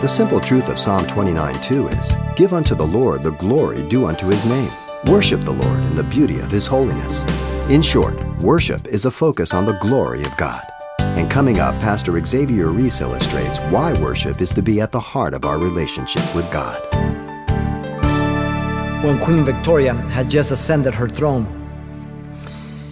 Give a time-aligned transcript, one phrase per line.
[0.00, 4.06] The simple truth of Psalm 29 2 is Give unto the Lord the glory due
[4.06, 4.70] unto his name.
[5.06, 7.24] Worship the Lord in the beauty of his holiness.
[7.68, 10.62] In short, worship is a focus on the glory of God.
[11.00, 15.34] And coming up, Pastor Xavier Reese illustrates why worship is to be at the heart
[15.34, 16.80] of our relationship with God.
[19.02, 21.44] When Queen Victoria had just ascended her throne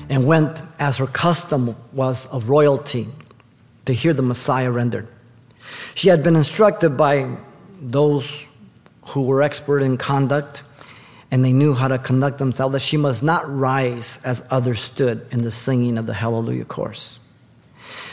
[0.08, 3.06] and went, as her custom was of royalty,
[3.84, 5.06] to hear the Messiah rendered,
[5.96, 7.36] she had been instructed by
[7.80, 8.46] those
[9.08, 10.62] who were expert in conduct
[11.30, 15.26] and they knew how to conduct themselves that she must not rise as others stood
[15.32, 17.18] in the singing of the Hallelujah chorus.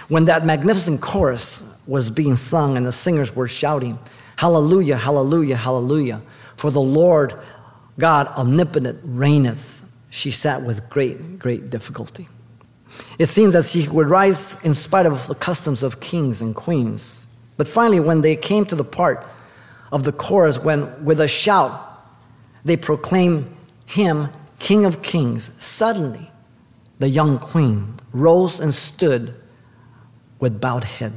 [0.07, 3.99] When that magnificent chorus was being sung and the singers were shouting,
[4.37, 6.21] Hallelujah, Hallelujah, Hallelujah,
[6.55, 7.33] for the Lord
[7.99, 12.29] God omnipotent reigneth, she sat with great, great difficulty.
[13.19, 17.22] It seems that she would rise in spite of the customs of kings and queens.
[17.57, 19.25] But finally, when they came to the part
[19.91, 21.89] of the chorus, when with a shout
[22.65, 23.53] they proclaimed
[23.85, 26.31] him King of Kings, suddenly
[26.99, 29.35] the young queen rose and stood
[30.39, 31.13] with bowed head,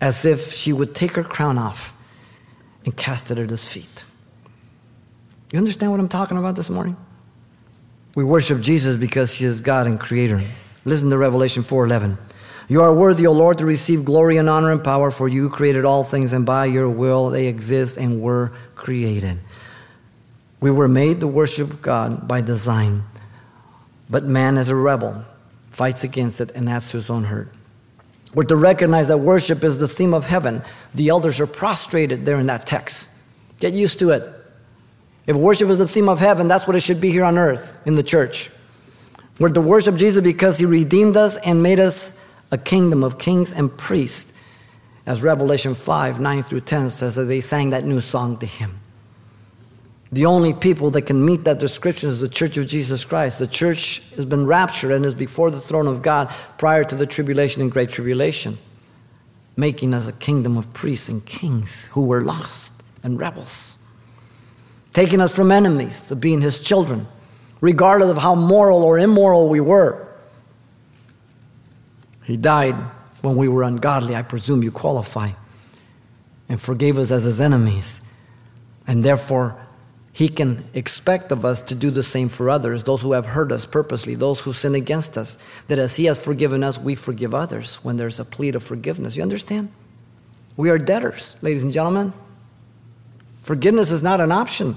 [0.00, 1.92] as if she would take her crown off
[2.84, 4.04] and cast it at his feet.
[5.52, 6.96] You understand what I'm talking about this morning?
[8.14, 10.40] We worship Jesus because he is God and creator.
[10.84, 12.16] Listen to Revelation 4:11.
[12.66, 15.84] You are worthy, O Lord, to receive glory and honor and power, for you created
[15.84, 19.38] all things, and by your will they exist and were created.
[20.60, 23.02] We were made to worship God by design,
[24.08, 25.24] but man, as a rebel,
[25.70, 27.52] fights against it and adds to his own hurt.
[28.34, 30.62] We're to recognize that worship is the theme of heaven.
[30.94, 33.10] The elders are prostrated there in that text.
[33.60, 34.22] Get used to it.
[35.26, 37.86] If worship is the theme of heaven, that's what it should be here on earth
[37.86, 38.50] in the church.
[39.38, 42.20] We're to worship Jesus because he redeemed us and made us
[42.54, 44.40] a kingdom of kings and priests.
[45.06, 48.78] As Revelation 5 9 through 10 says that they sang that new song to him.
[50.12, 53.40] The only people that can meet that description is the church of Jesus Christ.
[53.40, 57.06] The church has been raptured and is before the throne of God prior to the
[57.06, 58.56] tribulation and great tribulation,
[59.56, 63.78] making us a kingdom of priests and kings who were lost and rebels,
[64.92, 67.08] taking us from enemies to being his children,
[67.60, 70.03] regardless of how moral or immoral we were.
[72.24, 72.74] He died
[73.22, 74.16] when we were ungodly.
[74.16, 75.30] I presume you qualify.
[76.48, 78.02] And forgave us as his enemies.
[78.86, 79.58] And therefore,
[80.14, 83.50] he can expect of us to do the same for others, those who have hurt
[83.50, 85.36] us purposely, those who sin against us,
[85.66, 89.16] that as He has forgiven us, we forgive others when there's a plea of forgiveness.
[89.16, 89.70] You understand?
[90.56, 92.12] We are debtors, ladies and gentlemen.
[93.42, 94.76] Forgiveness is not an option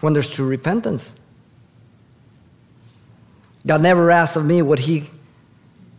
[0.00, 1.18] when there's true repentance.
[3.66, 5.04] God never asked of me what He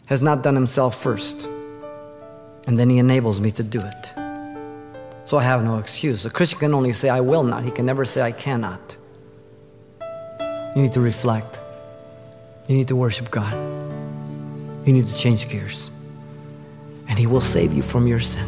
[0.07, 1.47] has not done Himself first,
[2.66, 4.13] and then He enables me to do it.
[5.25, 6.25] So I have no excuse.
[6.25, 7.63] A Christian can only say, I will not.
[7.63, 8.95] He can never say, I cannot.
[10.73, 11.59] You need to reflect.
[12.68, 13.53] You need to worship God.
[14.85, 15.91] You need to change gears.
[17.09, 18.47] And He will save you from your sin.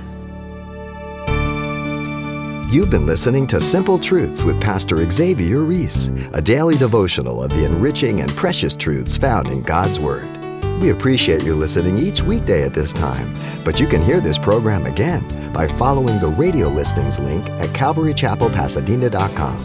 [2.71, 7.65] You've been listening to Simple Truths with Pastor Xavier Reese, a daily devotional of the
[7.65, 10.38] enriching and precious truths found in God's Word.
[10.79, 13.33] We appreciate you listening each weekday at this time,
[13.65, 19.57] but you can hear this program again by following the radio listings link at calvarychapelpasadena.com.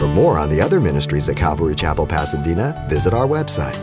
[0.00, 3.76] For more on the other ministries at Calvary Chapel Pasadena, visit our website.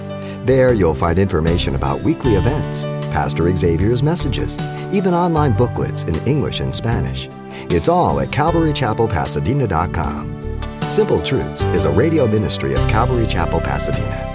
[0.46, 2.84] There you'll find information about weekly events,
[3.14, 4.58] Pastor Xavier's messages,
[4.92, 7.30] even online booklets in English and Spanish.
[7.72, 10.60] It's all at calvarychapelpasadena.com.
[10.90, 14.33] Simple Truths is a radio ministry of Calvary Chapel, Pasadena.